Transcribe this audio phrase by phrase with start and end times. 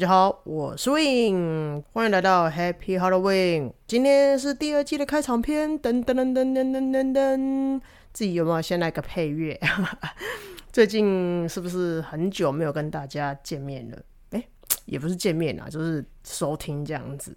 [0.00, 3.70] 大家好，我是 Win，欢迎来到 Happy Halloween。
[3.86, 7.80] 今天是第二季的开场片，噔噔噔噔噔噔噔噔。
[8.10, 9.60] 自己有没有先来个配乐？
[10.72, 13.98] 最近是不是很久没有跟大家见面了？
[14.30, 14.42] 哎，
[14.86, 17.36] 也不是见面啊，就是收听这样子。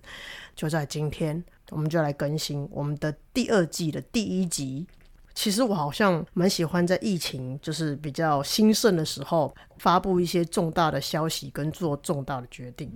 [0.55, 4.87] 就在今天，我们就来更新我们的第二季的第一集。
[5.33, 12.91] 其实我好像蛮喜欢在疫情就是比较兴盛的时候，发布一些重大的消息跟做重大的决定。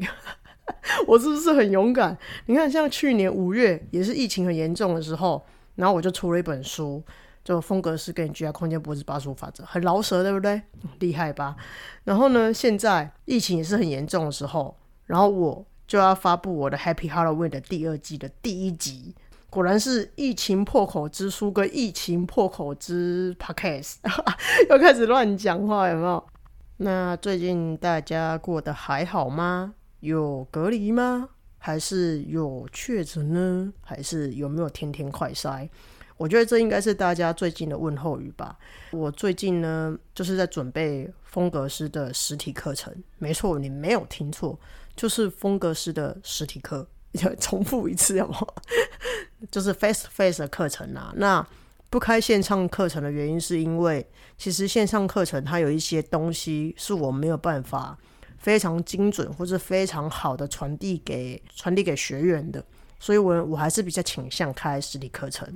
[1.07, 2.17] 我是不是很勇敢？
[2.45, 5.43] 你看，像去年五月也是疫情很严重的时候，
[5.75, 7.03] 然后我就出了一本书。
[7.43, 10.61] 就风格是跟你居家空间不是八十五法则，很饶舌，对不对？
[10.99, 11.55] 厉害吧？
[12.03, 19.15] 然后呢，现在疫情也是很严重的时候，然后我就要发布我的 Happy Halloween 的第二季的第一集。
[19.57, 23.95] 果然是疫情破口之书跟疫情破口之 Podcast，
[24.69, 26.23] 又开始乱讲话，有没有？
[26.77, 29.73] 那最近大家过得还好吗？
[30.01, 31.29] 有隔离吗？
[31.57, 33.73] 还是有确诊呢？
[33.81, 35.67] 还是有没有天天快筛？
[36.17, 38.55] 我觉得这应该是大家最近的问候语吧。
[38.91, 42.93] 我最近呢，就是在准备风格师的实体课程。
[43.17, 44.59] 没错，你没有听错，
[44.95, 46.87] 就是风格师的实体课。
[47.39, 48.53] 重复一次，好不好？
[49.51, 51.13] 就是 face face 的课程啊。
[51.15, 51.45] 那
[51.89, 54.05] 不开线上课程的原因，是因为
[54.37, 57.97] 其实线上课程它有一些东西是我没有办法
[58.37, 62.63] 非常精准或者非常好的传递给传递给学员的，
[62.99, 65.47] 所以我我还是比较倾向开实体课程。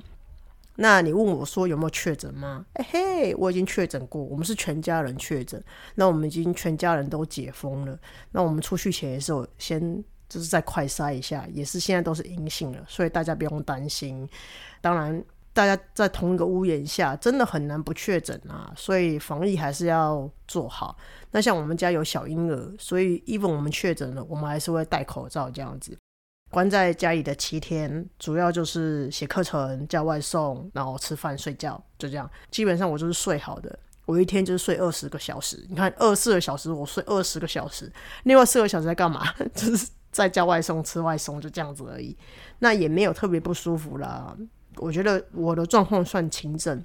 [0.76, 2.64] 那你问我说有没有确诊吗？
[2.72, 5.62] 哎嘿，我已经确诊过，我们是全家人确诊。
[5.96, 7.98] 那我们已经全家人都解封了。
[8.30, 14.26] 那我们出去前也是有先就是再快筛一下，也是现在都是阴性了，所以大家不用担心。
[14.80, 20.96] 当然，大家在同一个屋檐下，真的很难不确诊啊，所以防疫还是要做好。
[21.32, 25.94] 那像我们家有小婴儿，所以 even 我们确诊了，我们还是会戴口罩这样子。
[26.50, 32.30] 关在家里的七天，主要就是写课程、叫外送，然后吃饭、睡觉，就这样。
[32.50, 35.62] 基本上我就是睡好的，我一天就是睡二十个小时。
[35.68, 37.90] 你看，二四个小时我睡二十个小时，
[38.24, 39.32] 另外四个小时在干嘛？
[39.54, 42.16] 就是在叫外送、吃外送，就这样子而已。
[42.60, 44.36] 那也没有特别不舒服啦。
[44.76, 46.82] 我觉得我的状况算轻症，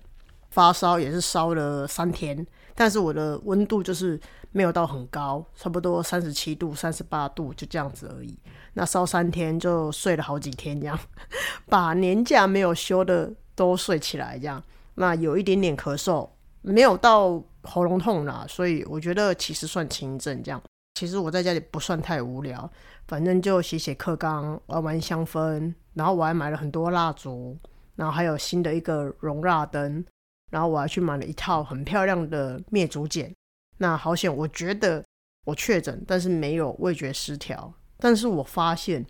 [0.50, 4.20] 发烧也是烧了三天，但是我的温度就是
[4.52, 8.38] 没有到很高，差不多三十七度、三十八度，就这样子而已。
[8.74, 11.00] 那烧三天就睡了好几天，这样
[11.68, 14.62] 把年假没有休的都睡起来，这样
[14.96, 16.30] 那有一点点咳嗽，
[16.62, 20.44] 没有到喉咙痛啦，所以我觉得其实算轻症。
[20.44, 20.62] 这样
[20.96, 22.70] 其实我在家里不算太无聊，
[23.07, 27.57] 反正就写写课纲，玩玩香氛，然后我还买了很多蜡烛，
[27.95, 30.03] 然后还有新的一个熔蜡灯，
[30.51, 33.34] 然后我还去买了一套很漂亮的灭烛剪。
[33.78, 35.03] 那好险，我觉得
[35.45, 37.73] 我确诊，但是没有味觉失调。
[38.00, 39.03] 但是我发现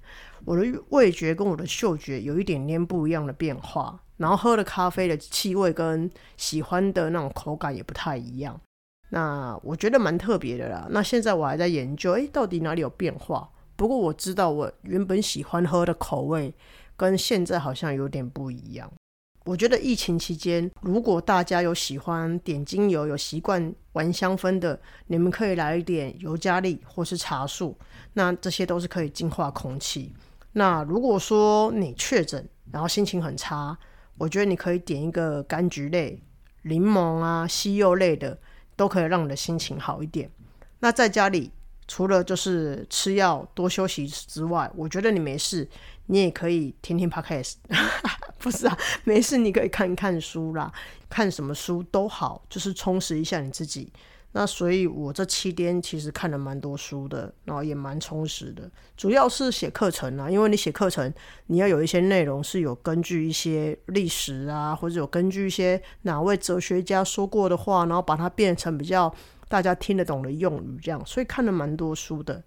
[0.45, 8.57] 我的味觉跟我的嗅觉有一点点不一样的变化，然后喝的咖啡的气味跟喜欢的那种口感也不太一样，
[9.09, 10.87] 那我觉得蛮特别的啦。
[10.89, 13.49] 那现在我还在研究，诶，到底哪里有变化？
[13.77, 16.53] 不过我知道我原本喜欢喝的口味
[16.97, 18.91] 跟现在好像有点不一样。
[19.45, 27.77] 我觉得疫情期间，如果大家有喜欢点精油、有习惯玩香氛的，你们可以来一点尤加利或是茶树，
[28.13, 30.11] 那这些都是可以净化空气。
[30.51, 33.77] 那如果说你确诊，然后心情很差，
[34.17, 36.21] 我觉得你可以点一个柑橘类、
[36.63, 38.37] 柠檬啊、西柚类的，
[38.75, 40.29] 都可以让你的心情好一点。
[40.79, 41.51] 那在家里。
[41.87, 45.67] 除了就是吃药多休息之外，我觉得你没事，
[46.07, 47.55] 你也可以听听 podcast，
[48.37, 50.71] 不是啊，没事你可以看看书啦，
[51.09, 53.91] 看什么书都好，就是充实一下你自己。
[54.37, 58.69] 那所以，我这七天其实看了蛮多书的，然后也蛮充实的。
[58.95, 61.11] 主要是写课程啊，因为你写课程，
[61.47, 69.11] 你要有一些内容是有根据一些历史啊，或者有根据一些哪位哲学家说过的话，然后把它变成比较。
[69.49, 72.43] 大家听得懂的用语，这样，所以看了蛮多书的。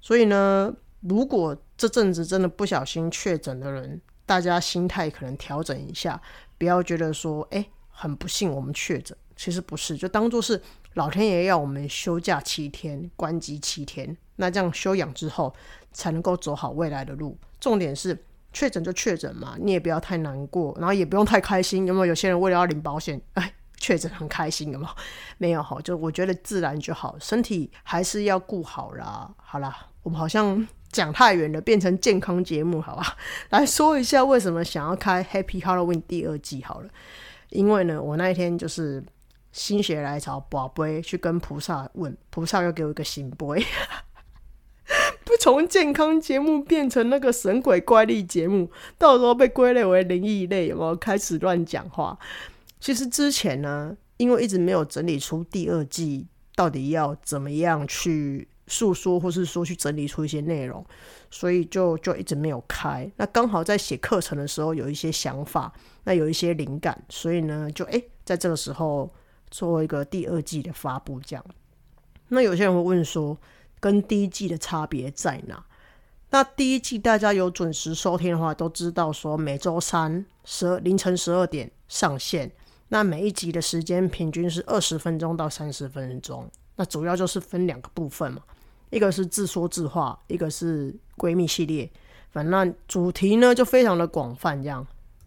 [0.00, 6.22] 所以呢，如果这阵子真的不小心确诊的人，大家心态可能调整一下，
[6.56, 10.60] 不要觉得说，哎，很不幸我们确诊，其实不是，就当做是
[10.92, 15.50] 老天爷要我们休假七天，关机七天，那这样休养之后，
[15.94, 17.38] 才能够走好未来的路。
[17.58, 18.22] 重点是
[18.52, 21.86] 确诊就确诊嘛，你也不要太难过，然后也不用太开心。
[21.86, 23.50] 有没有有些人为了要领保险，哎？
[23.78, 24.90] 确诊很开心，有没有？
[25.38, 29.34] 没有哈，就我觉得自然就好，身体还是要顾好啦。
[29.38, 33.16] 好啦，我们好像讲太远了，变成健康节目，好吧？
[33.48, 36.90] 来说一下为什么想要开 Happy Halloween 第二季好了。
[37.48, 39.02] 因为呢，我那一天就是
[39.52, 43.64] 心血来潮，宝贝去跟菩萨问，菩萨要给我一个新杯。
[45.38, 52.18] 从健康节目变成那个神鬼怪力节目，到时候被归类为灵异类，有没有开始乱讲话？
[52.78, 60.84] 其实之前呢，因为一直没有整理出第二季到底要怎么样去诉说，或是说去整理出一些内容，
[61.30, 63.10] 所以就就一直没有开。
[63.16, 65.72] 那刚好在写课程的时候有一些想法，
[66.04, 69.10] 那有一些灵感，所以呢，就诶在这个时候
[69.50, 71.44] 做一个第二季的发布，这样。
[72.28, 73.36] 那有些人会问说，
[73.80, 75.64] 跟第一季的差别在哪？
[76.30, 82.50] 那第一季大家有准时收听的话，都知道说每周三十二凌晨十二点上线。
[82.92, 86.48] 那每一集的时间平均是二十分钟到三十分钟。
[86.76, 88.42] 那主要就是分两个部分嘛，
[88.90, 91.90] 一个是自说自话，一个是闺蜜系列。
[92.30, 94.86] 反正主题呢就非常的广泛，这样。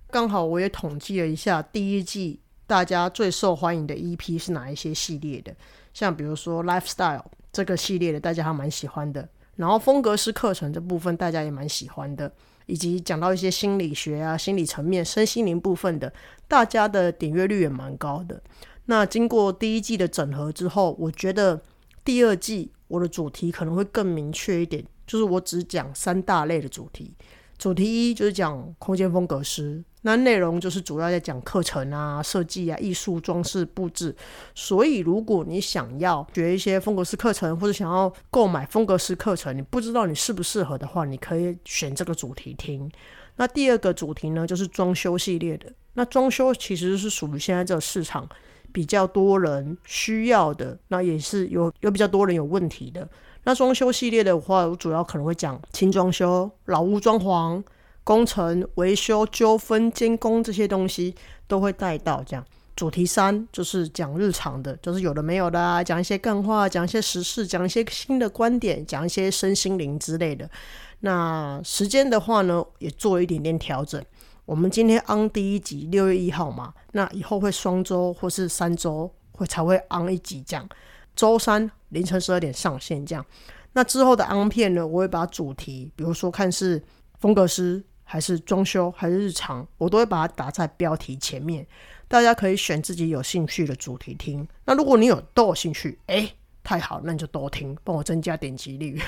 [0.09, 2.39] 刚好我也统计了一下，第一季
[2.73, 5.55] 大家最受欢迎的 EP 是哪一些系列的。
[5.93, 9.29] 像比如说 lifestyle 这个系列的，大家还蛮喜欢的。
[9.57, 12.33] 然后风格式课程这部分，大家也蛮喜欢的。
[12.65, 16.11] 以及讲到一些心理学啊、心理层面、身心灵部分的，
[16.47, 18.41] 大家的点阅率也蛮高的。
[18.85, 21.61] 那经过第一季的整合之后，我觉得
[22.03, 27.13] 第二季我的主题可能会更明确一点，就是我只讲三大类的主题。
[27.63, 34.13] 主题一就是讲空间风格师，那内容就是主要在讲课程啊、设计啊、艺术装饰布置。
[34.53, 42.91] 所以如果你想要学一些风格式课程，或者想要购买风格式课程，你不知道你适不适合的话，你可以选这个主题听。
[43.37, 45.71] 那第二个主题呢，就是装修系列的。
[45.93, 48.27] 那装修其实是属于现在这个市场
[48.73, 53.07] 比较多人需要的，那也是有有比较多人有问题的。
[53.45, 57.61] 那装修系列的话，我主要可能会讲轻装修、老屋装潢、
[58.03, 61.13] 工程维修、纠纷监工这些东西
[61.47, 62.23] 都会带到。
[62.25, 62.45] 这样
[62.75, 70.49] 主题三就是讲日常的，就是有的没有的啊，讲一些干话，讲一些时事，讲一些新的观点，讲一些身心灵之类的。
[71.01, 74.01] 那时间的话呢，也做一点点调整。
[74.45, 80.67] 我们今天 on 第一集六月一号嘛，那以后会双周或是三周会才会 on 一集这样。
[81.15, 83.25] 周三凌晨十二点上线，这样。
[83.73, 84.85] 那之后的安片呢？
[84.85, 86.81] 我会把主题，比如说看是
[87.19, 91.65] 风格师，还是装修，还是日常，我都会把它打在标题前面。
[92.07, 94.47] 大家可以选自己有兴趣的主题听。
[94.65, 96.31] 那如果你有都有兴趣，哎，
[96.63, 99.01] 太好，那你就多听，帮我增加点击率。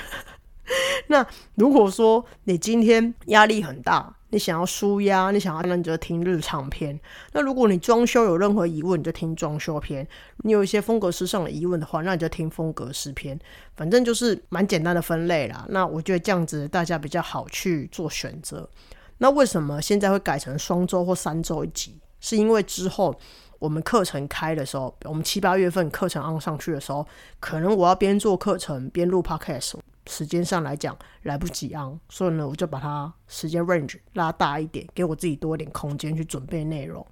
[1.08, 6.98] 那如果说你今天压力很大，你想要舒压，你想要那你就听日常篇。
[7.32, 10.06] 那如果你装修有任何疑问，你就听装修篇。
[10.38, 13.38] 你有一些风格师上的疑问的话，那你就听风格师篇。
[13.76, 15.64] 反正就是蛮简单的分类啦。
[15.68, 18.68] 那我觉得这样子大家比较好去做选择。
[19.18, 21.98] 那为什么现在会改成双周或三周一集？
[22.18, 23.14] 是因为之后
[23.58, 27.06] 我们课程开的时候，我们七八月份课程按上去的时候，
[27.38, 29.74] 可能我要边做课程边录 podcast。
[30.08, 37.04] 时间上来讲来不及啊，所以呢，我就把它时间 range 拉大一点，给我自己多一点空间去准备内容。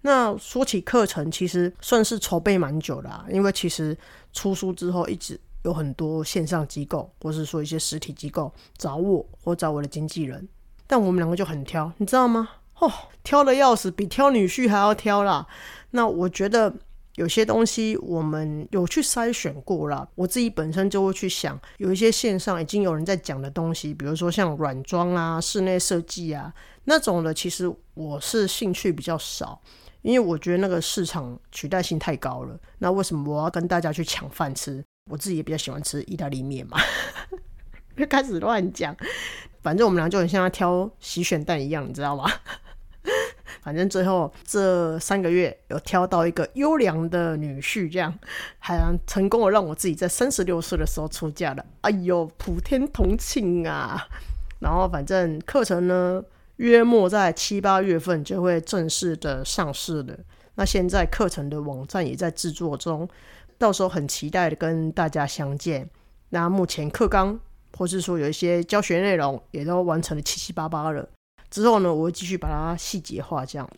[0.00, 3.96] 那说起课程，其实算是筹备蛮久的，因为其实
[4.32, 10.48] 出书之后，一直有很多线上机构，或是说一些实体机构找我或找我的经纪人，
[10.86, 12.48] 但我们两个就很挑，你知道吗？
[12.78, 12.90] 哦，
[13.22, 15.46] 挑的要死，比挑女婿还要挑啦。
[15.90, 16.74] 那我觉得。
[17.16, 26.52] 有些东西我们有去筛选过了，我自己本身就会去想，有一些线上已经有人在讲的东西，比如说像软装啊、室内设计啊
[26.84, 29.60] 那种的，其实我是兴趣比较少，
[30.00, 32.58] 因为我觉得那个市场取代性太高了。
[32.78, 34.82] 那为什么我要跟大家去抢饭吃？
[35.10, 36.78] 我自己也比较喜欢吃意大利面嘛，
[37.96, 38.96] 就 开始乱讲。
[39.60, 42.30] 反正我们俩就很像挑洗选蛋一样，你知道吗？
[43.62, 48.12] 反正最后这三个月有挑到一个优良的女婿，这样
[48.58, 48.76] 还
[49.06, 51.64] 成功的让我自己在三十六岁的时候出嫁了。
[51.82, 54.08] 哎呦，普天同庆啊！
[54.58, 56.22] 然后反正课程呢，
[56.56, 60.18] 约莫在七八月份就会正式的上市了。
[60.56, 63.08] 那现在课程的网站也在制作中，
[63.58, 65.88] 到时候很期待的跟大家相见。
[66.30, 67.38] 那目前课纲
[67.76, 71.08] 或是说有一些教学内容也都完成了七七八八了。
[71.52, 73.68] 之后呢，我会继续把它细节化，这样。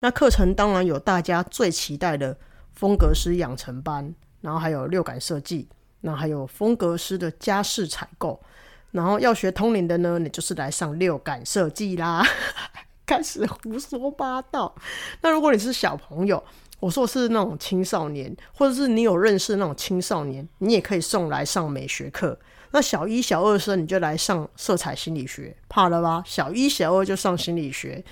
[0.00, 2.36] 那课程当然有大家最期待的
[2.74, 5.66] 风格师养成班，然后还有六感设计，
[6.02, 8.38] 那还有风格师的家饰采购，
[8.90, 12.22] 然后要学通灵的呢，你就是来上六感设计啦。
[13.06, 14.74] 开始胡说八道。
[15.22, 16.42] 那如果你是小朋友，
[16.80, 22.38] 我说是那种青少年，或者是你有认识那种青少年，你也可以送来上美学课。
[22.72, 26.22] 那小一、小二生你就来上色彩心理学，怕了吧？
[26.26, 28.02] 小一、小二就上心理学，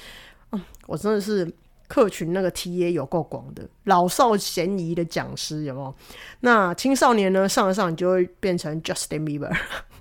[0.52, 1.50] 嗯，我真的是
[1.88, 5.94] 客群那个 T A 有够广的，老少咸宜的讲师有没有？
[6.40, 9.52] 那青少年呢，上一上你就会变成 Justin Bieber，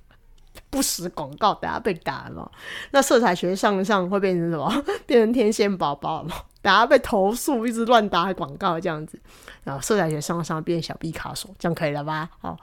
[0.70, 2.52] 不实广告，等下被打了。
[2.92, 4.84] 那色彩学上上会变成什么？
[5.08, 6.30] 变成天线宝宝了？
[6.62, 9.18] 等下被投诉，一直乱打广告这样子。
[9.64, 12.30] 然后色彩学上上变小毕卡索，这样可以了吧？
[12.40, 12.58] 好，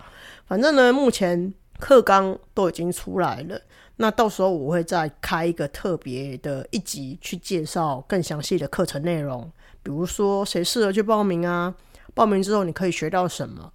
[0.46, 3.61] 反正呢，目前课纲都已经出来了。
[3.97, 9.50] 那到时候我会再开一个特别的一集，去介绍更详细的课程内容，
[9.83, 11.75] 比如说谁适合去报名啊？
[12.12, 13.73] 报名之后你可以学到什么？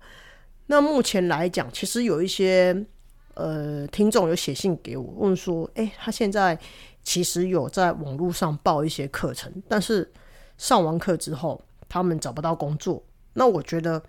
[0.67, 2.85] 那目前来讲，其实有一些
[3.33, 6.57] 呃听众有写信给我，问说，诶，他现在
[7.03, 10.11] 其实有在网络上报一些课程，但是
[10.57, 13.03] 上完课之后，他们找不到工作。
[13.33, 14.01] 那我觉得，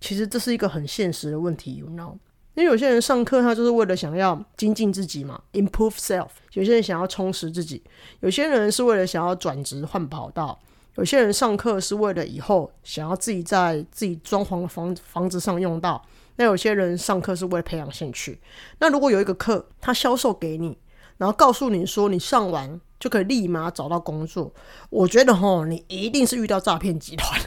[0.00, 2.16] 其实这是一个很现实的问题，you know。
[2.58, 7.80] 因为有些人上课，他就是为了想要精进自己嘛，improve self；有些人想要充实自己；
[8.18, 10.58] 有些人是为了想要转职换跑道；
[10.96, 16.02] 有些人上课是为了以后想要自己在自己装潢的房房子上用到；
[16.34, 18.40] 那有些人上课是为了培养兴趣。
[18.80, 20.76] 那如果有一个课，他销售给你，
[21.16, 24.52] 然后告诉你说你上完就可以立马找到工作，
[24.90, 27.40] 我觉得吼，你一定是遇到诈骗集团。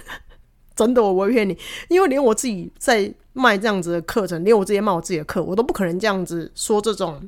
[0.75, 1.57] 真的，我不会骗你，
[1.89, 7.21] 因为连我自己在卖这样子的课程，连我自己卖我自己的课，我都不可能这样子说这种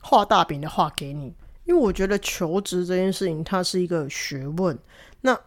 [0.00, 1.34] 画大饼的话给你。
[1.64, 4.78] 因为我觉得求职这件事情，它是一个学问。
[5.22, 5.38] 那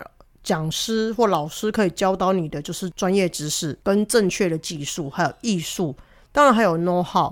[0.43, 5.95] 讲师或老师可以教导你的，就是专业知识跟正确的技术，还有艺术，
[6.31, 7.31] 当然还有 know how。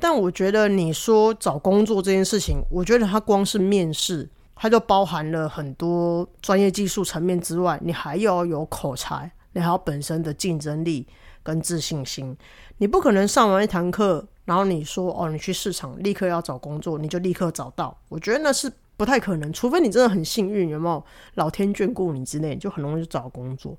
[0.00, 9.30] 但我觉得你说找工作这件事情，我觉得它光是面试，它就包含了很多专业技术层面之外，你还要有口才。
[9.56, 11.06] 你还有本身的竞争力
[11.42, 12.36] 跟自信心，
[12.76, 17.98] 你不可能上完一堂课，然后你说哦，你去市场立刻要找工作，你就立刻找到。
[18.10, 21.02] 我觉得那是不太可能，除非你真的很幸运，有没有
[21.36, 23.74] 老天眷顾你之类，就很容易就找工作。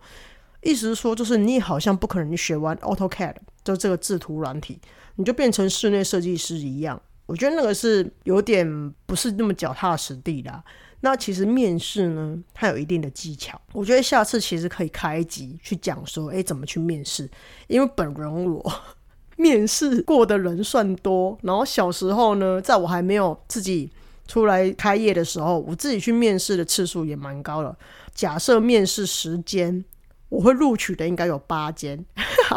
[0.64, 4.82] 意思是说，就是你好像不可能，你学完 AutoCAD 就这个制图软体，
[5.18, 7.00] 你就变成室内设计师一样。
[7.28, 10.64] 我觉得那个是有点不是那么脚踏实地的。
[11.02, 13.60] 那其实面试呢，它有一定的技巧。
[13.74, 17.30] 我觉得下次其实可以开一集去讲说，哎，怎么去面试？
[17.68, 18.82] 因为本人我
[19.38, 23.92] 面试过的人算多，然后小时候呢，在我还没有自己
[24.28, 27.78] 出来开业的时候，我自己去面试的次数也蛮高的。
[28.16, 29.86] 假设面试时间，
[30.30, 32.04] 我会录取的应该有八间，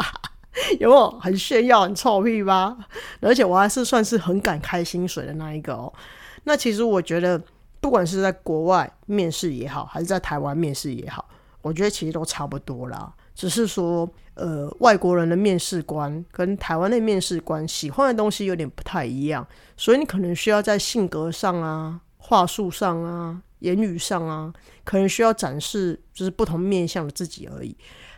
[0.79, 2.75] 有没有很炫耀、很臭屁吧？
[3.21, 5.93] 而且我还是算是很敢开薪水的那一个哦。
[6.45, 7.39] 那其实我觉得。
[7.81, 11.27] 不管是在国外面试也好，还是在台湾面试也好，
[11.61, 13.11] 我觉得其实都差不多啦。
[13.33, 19.45] 只是说，呃，外国人的面试官跟台湾的面试官喜欢的东西有点不太一样，
[19.75, 27.75] 所以你可能需要在性格上啊、话术上啊、言语上啊，可能需要展示就是不同面向的自己而已。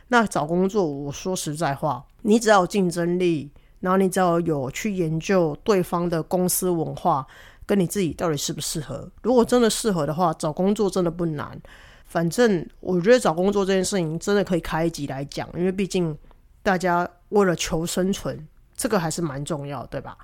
[0.09, 7.25] 那找工作，我说实在话，你只要有竞争力，然后你只要有去研究对方的公司文化。
[7.65, 9.09] 跟你自己到底适不适合？
[9.21, 11.59] 如果真的适合的话，找工作真的不难。
[12.05, 16.15] 反正我觉得找工作这件事情真的可以开一集来讲，因为毕竟
[16.61, 20.17] 大家为了求生存，这个还是蛮重要，对吧？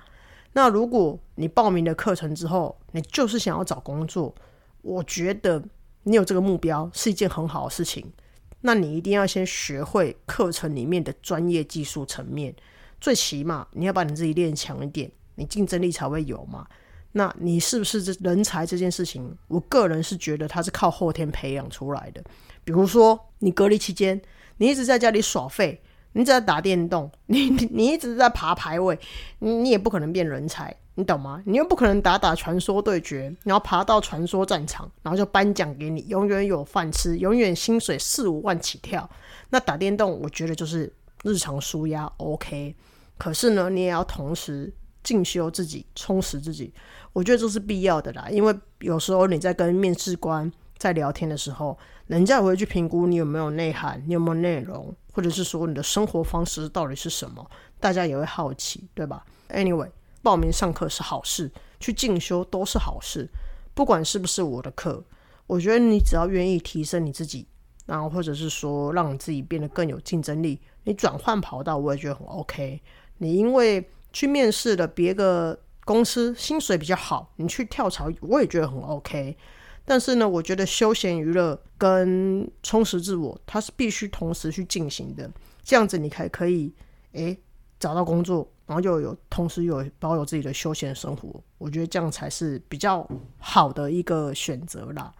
[0.52, 4.34] 那如果你报名的课程之后，你就是想要找工作，
[4.82, 5.62] 我觉得
[6.04, 8.12] 你有这个目标是一件很好的事情。
[8.60, 12.54] 那你一定要先学会课程里面的专业技术层面，
[13.00, 16.66] 最起码你要把你自己练强一点，你竞争力才会有嘛。
[17.12, 19.36] 那你是不是这人才这件事情？
[19.48, 22.22] 我个人是觉得他是靠后天培养出来的。
[22.62, 24.20] 比如说，你隔离期间，
[24.58, 25.80] 你一直在家里耍废，
[26.12, 28.98] 你只在打电动，你你一直在爬排位，
[29.40, 31.42] 你你也不可能变人才，你懂吗？
[31.46, 39.08] 你又不可能打打传说对决，然后爬到传说战场，然后就颁奖给你，永远有饭吃，永远薪水四五万起跳。
[39.48, 40.92] 那打电动，我觉得就是
[41.24, 42.76] 日常舒压，OK。
[43.18, 44.72] 可是呢，你也要同时
[45.02, 46.72] 进修自己，充实自己。
[47.12, 51.76] 我觉得这是必要的啦，因为有时候你在跟面试官在聊天的时候，
[52.06, 57.48] 人家也会去评估你有没有内涵，你有没有内容，或者是说你的生活方式到底是什么，
[57.80, 59.90] 大家也会好奇，对吧？Anyway，
[60.22, 63.28] 报名上课是好事，去进修都是好事，
[63.74, 65.02] 不管是不是我的课，
[65.46, 67.46] 我觉得你只要愿意提升你自己，
[67.86, 72.80] 然后或者是说让你自己变得更有竞争力，你转换跑道我也觉得很 OK。
[73.18, 75.58] 你因为去面试了别个。
[75.82, 79.36] 公司薪水比较好，你去跳槽我也觉得很 OK。
[79.84, 85.28] 但是呢，我觉得休闲娱乐跟充实自我，它是必须同时去进行的。
[85.64, 86.72] 这样子你才可以
[87.12, 87.36] 诶
[87.80, 91.42] 找到工作，然后又有同时有保有自己的休闲生活。
[91.58, 93.04] 我觉得这样才是比较
[93.38, 95.12] 好的一个选择啦。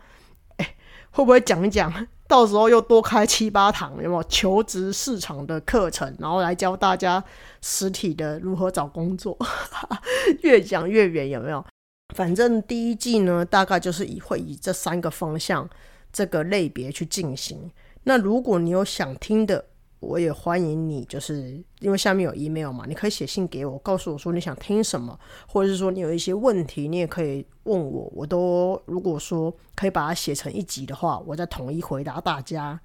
[1.11, 1.93] 会不会讲一讲
[2.29, 7.23] 到时候又多开七八堂，有没有求职市场的课程，然后来教大家
[7.61, 9.37] 实体的如何找工作，
[10.43, 11.64] 越讲越远，有没有？
[12.14, 15.69] 反正第一季呢，大概就是以会以这三个方向
[16.12, 17.71] 这个类别去进行。
[18.05, 19.64] 那如果你有想听的，
[20.00, 32.80] 我也欢迎你，就是因为下面有 email 嘛，你可以写信给我，告诉我说你想听什么，或者是说你有一些问题，你也可以问我，我都如果说可以把它写成一集的话，我再统一回答大家。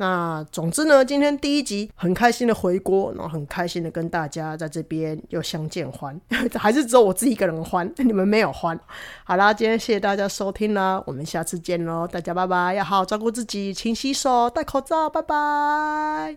[0.00, 6.18] 那总之呢，今天第一集很开心的回国，然后很开心的跟大家在这边又相见欢，
[6.56, 8.80] 还是只有我自己一个人欢， 你们没有欢。
[9.24, 16.34] 好啦，今天谢谢大家收听啦，我们下次见喽，大家拜拜，要好好照顾自己，勤洗手，戴口罩，拜拜。